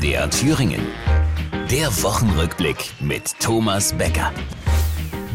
[0.00, 0.80] MDR Thüringen.
[1.70, 4.32] Der Wochenrückblick mit Thomas Becker.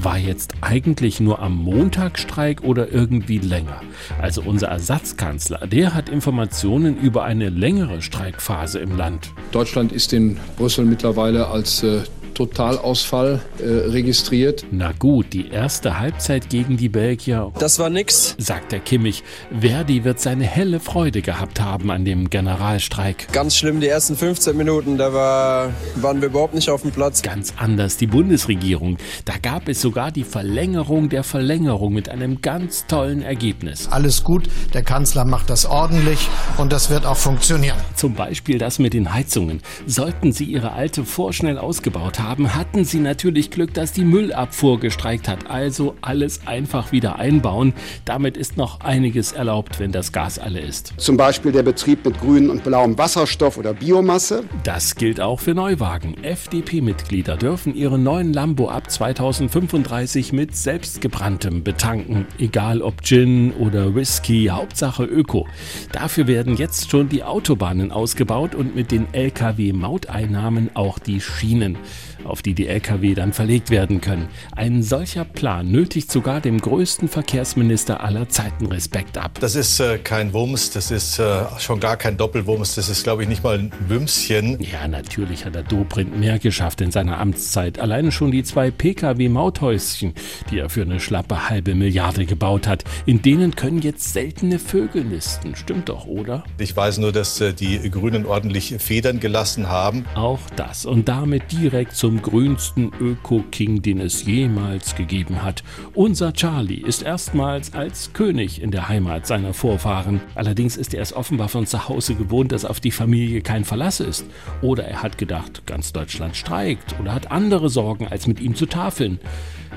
[0.02, 3.82] War jetzt eigentlich nur am Montag Streik oder irgendwie länger?
[4.20, 9.30] Also unser Ersatzkanzler, der hat Informationen über eine längere Streikphase im Land.
[9.52, 12.02] Deutschland ist in Brüssel mittlerweile als äh,
[12.36, 14.66] Totalausfall äh, registriert.
[14.70, 17.52] Na gut, die erste Halbzeit gegen die Belgier.
[17.58, 19.24] Das war nix, sagt der Kimmich.
[19.60, 23.32] Verdi wird seine helle Freude gehabt haben an dem Generalstreik.
[23.32, 27.22] Ganz schlimm, die ersten 15 Minuten, da war, waren wir überhaupt nicht auf dem Platz.
[27.22, 28.98] Ganz anders die Bundesregierung.
[29.24, 33.88] Da gab es sogar die Verlängerung der Verlängerung mit einem ganz tollen Ergebnis.
[33.90, 36.28] Alles gut, der Kanzler macht das ordentlich
[36.58, 37.78] und das wird auch funktionieren.
[37.96, 39.62] Zum Beispiel das mit den Heizungen.
[39.88, 44.80] Sollten Sie Ihre alte vorschnell ausgebaut haben, haben, hatten sie natürlich Glück, dass die Müllabfuhr
[44.80, 45.50] gestreikt hat.
[45.50, 47.74] Also alles einfach wieder einbauen.
[48.06, 50.94] Damit ist noch einiges erlaubt, wenn das Gas alle ist.
[50.98, 54.44] Zum Beispiel der Betrieb mit grünem und blauem Wasserstoff oder Biomasse.
[54.64, 56.24] Das gilt auch für Neuwagen.
[56.24, 62.26] FDP-Mitglieder dürfen ihre neuen Lambo ab 2035 mit selbstgebranntem betanken.
[62.40, 65.48] Egal ob Gin oder Whisky, Hauptsache Öko.
[65.92, 71.78] Dafür werden jetzt schon die Autobahnen ausgebaut und mit den Lkw-Mauteinnahmen auch die Schienen
[72.26, 74.28] auf die die Lkw dann verlegt werden können.
[74.56, 79.38] Ein solcher Plan nötigt sogar dem größten Verkehrsminister aller Zeiten Respekt ab.
[79.40, 83.24] Das ist äh, kein Wumms, das ist äh, schon gar kein Doppelwumms, das ist, glaube
[83.24, 84.60] ich, nicht mal ein Wümschen.
[84.62, 87.80] Ja, natürlich hat der Dobrindt mehr geschafft in seiner Amtszeit.
[87.80, 90.14] Alleine schon die zwei Pkw-Mauthäuschen,
[90.50, 92.84] die er für eine schlappe halbe Milliarde gebaut hat.
[93.06, 95.56] In denen können jetzt seltene Vögel nisten.
[95.56, 96.44] Stimmt doch, oder?
[96.58, 100.06] Ich weiß nur, dass äh, die Grünen ordentlich Federn gelassen haben.
[100.16, 105.64] Auch das und damit direkt zum grünsten Öko-King, den es jemals gegeben hat.
[105.94, 110.22] Unser Charlie ist erstmals als König in der Heimat seiner Vorfahren.
[110.34, 114.00] Allerdings ist er es offenbar von zu Hause gewohnt, dass auf die Familie kein Verlass
[114.00, 114.26] ist.
[114.62, 118.66] Oder er hat gedacht, ganz Deutschland streikt oder hat andere Sorgen, als mit ihm zu
[118.66, 119.20] tafeln.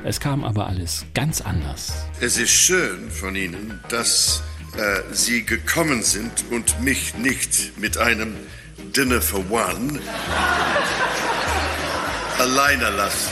[0.04, 2.06] Es kam aber alles ganz anders.
[2.20, 4.44] Es ist schön von Ihnen, dass
[4.76, 8.34] äh, Sie gekommen sind und mich nicht mit einem
[8.94, 9.98] Dinner for One
[12.40, 13.30] alleine lassen.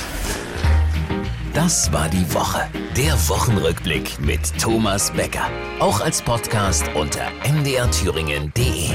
[1.54, 2.68] Das war die Woche.
[2.96, 5.48] Der Wochenrückblick mit Thomas Becker.
[5.80, 8.90] Auch als Podcast unter mdrthüringen.de.